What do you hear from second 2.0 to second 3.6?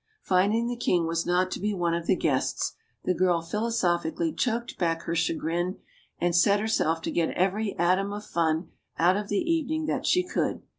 the guests the girl